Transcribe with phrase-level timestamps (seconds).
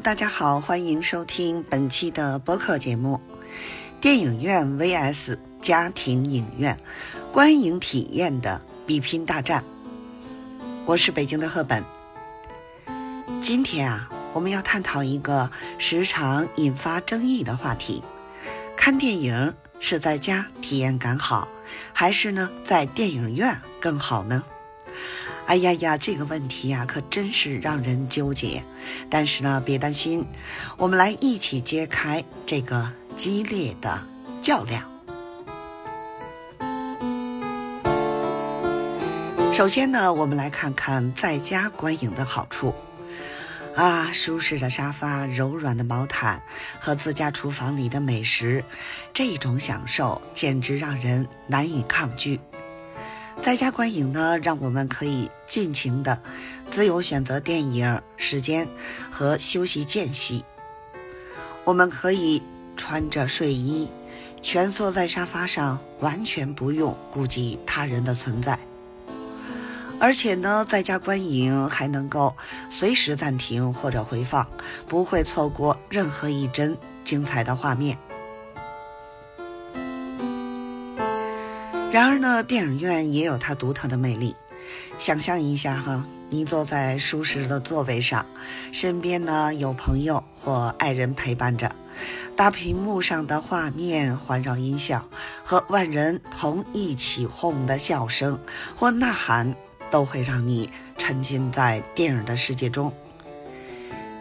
[0.00, 3.20] 大家好，欢迎收听本期的播客节目
[4.00, 6.76] 《电影院 VS 家庭影院
[7.32, 9.62] 观影体验的比拼大战》。
[10.84, 11.84] 我是北京的赫本。
[13.40, 18.02] 今天啊，我们要探讨一个时常引发争议的话题：
[18.76, 21.46] 看电影是在家体验感好，
[21.92, 24.42] 还是呢在电影院更好呢？
[25.46, 28.62] 哎呀呀，这个问题呀，可真是让人纠结。
[29.10, 30.26] 但是呢，别担心，
[30.76, 34.02] 我们来一起揭开这个激烈的
[34.42, 34.82] 较量。
[39.52, 42.74] 首先呢，我们来看看在家观影的好处。
[43.76, 46.42] 啊，舒适的沙发、柔软的毛毯
[46.80, 48.64] 和自家厨房里的美食，
[49.12, 52.40] 这种享受简直让人难以抗拒。
[53.42, 56.20] 在家观影呢，让我们可以尽情的
[56.70, 58.66] 自由选择电影时间
[59.10, 60.44] 和休息间隙。
[61.64, 62.42] 我们可以
[62.76, 63.90] 穿着睡衣，
[64.42, 68.58] 蜷缩在沙发上，完全不用顾及他人的存在。
[70.00, 72.34] 而且呢，在家观影还能够
[72.70, 74.46] 随时暂停或者回放，
[74.88, 77.96] 不会错过任何一帧精彩的画面。
[81.94, 84.34] 然而呢，电影院也有它独特的魅力。
[84.98, 88.26] 想象一下哈，你坐在舒适的座位上，
[88.72, 91.72] 身边呢有朋友或爱人陪伴着，
[92.34, 95.06] 大屏幕上的画面、环绕音效
[95.44, 98.40] 和万人同一起哄的笑声
[98.74, 99.54] 或呐喊，
[99.92, 102.92] 都会让你沉浸在电影的世界中。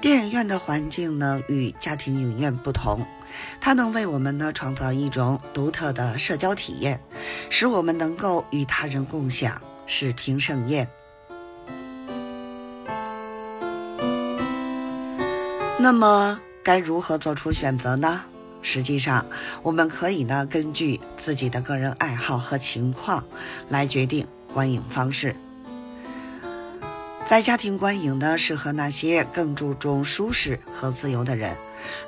[0.00, 3.06] 电影院的环境呢，与家庭影院不同。
[3.60, 7.00] 它能为我们呢创造一种独特的社交体验，
[7.50, 10.88] 使我们能够与他人共享视听盛宴。
[15.78, 18.22] 那么该如何做出选择呢？
[18.62, 19.24] 实际上，
[19.62, 23.24] 我们可以呢根据自己的个人爱好和情况
[23.68, 25.34] 来决定观影方式。
[27.26, 31.56] 在家庭观影呢，适合那些更注重舒适和自由的人。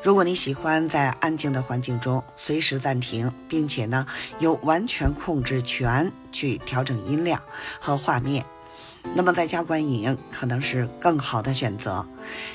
[0.03, 4.05] 如果你喜欢在安静的环境中随时暂停，并且呢
[4.41, 7.41] 有完全控制权去调整音量
[7.81, 8.45] 和画面，
[9.15, 12.05] 那么在家观影可能是更好的选择。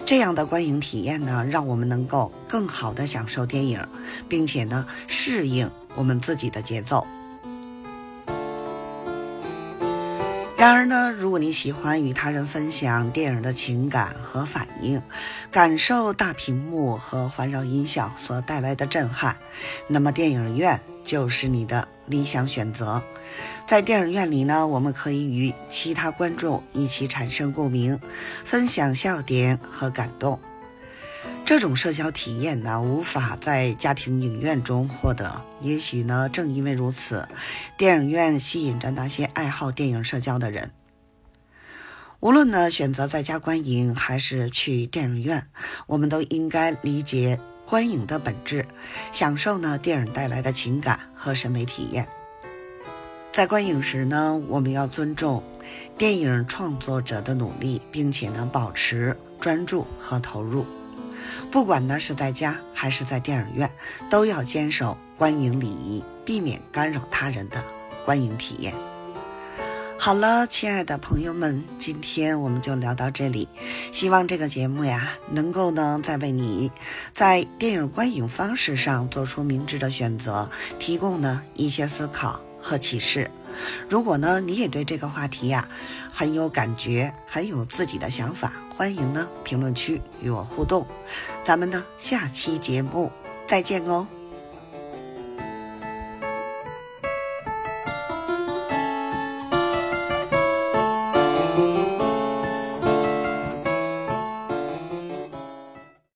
[0.06, 3.82] 这样的观影体验呢，让我们能够更好的享受电影，
[4.28, 7.08] 并且呢适应我们自己的节奏。
[10.58, 15.00] 然而呢，如果你喜欢与他人分享电影的情感和反应，
[15.52, 19.38] 感受大屏幕和环绕音效所带来的震撼，
[19.88, 23.04] 那么电影院就是你的理想选择。
[23.68, 28.00] 在电影院里呢，我们可以与其他观众一起产生共鸣，
[28.44, 30.40] 分享笑点和感动。
[31.48, 35.42] 这种社交体验呢，无法在家庭影院中获得。
[35.62, 37.26] 也许呢，正因为如此，
[37.78, 40.72] 电影院吸引着那些爱好电影社交的人。
[42.20, 45.48] 无论呢选择在家观影还是去电影院，
[45.86, 48.66] 我们都应该理解观影的本质，
[49.14, 52.06] 享受呢电影带来的情感和审美体验。
[53.32, 55.42] 在观影时呢，我们要尊重
[55.98, 60.66] 电影创作者的努力，并且呢保持专注和投入。
[61.52, 63.72] 不管呢是在家还是在电影院，
[64.10, 67.64] 都要坚守观影礼仪，避免干扰他人的
[68.06, 68.74] 观影体验。
[70.00, 73.50] 好了，亲爱的朋友们，今天我们就聊到这里。
[73.92, 76.72] 希望这个节目呀，能够呢再为你
[77.14, 83.32] 在电影观影方式上做出明智的选择，提供呢一些思考和启示。
[83.90, 85.68] 如果呢你也对这个话题呀
[86.12, 88.54] 很有感觉，很有自己的想法。
[88.76, 90.86] 欢迎呢，评论区与我互动，
[91.44, 93.12] 咱们呢下期节目
[93.48, 94.08] 再见哦。